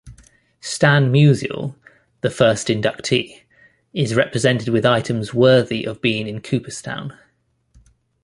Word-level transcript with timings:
Stan 0.61 1.13
Musial, 1.13 1.75
the 2.21 2.31
first 2.31 2.69
inductee, 2.69 3.41
is 3.93 4.15
represented 4.15 4.67
with 4.69 4.83
items 4.83 5.31
worthy 5.31 5.85
of 5.85 6.01
being 6.01 6.27
in 6.27 6.41
Cooperstown. 6.41 7.15